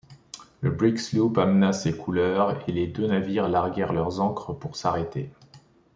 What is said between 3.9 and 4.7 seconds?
leurs ancres